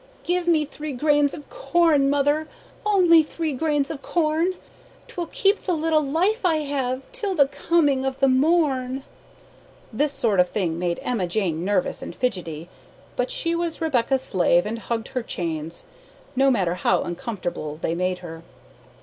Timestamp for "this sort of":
9.93-10.49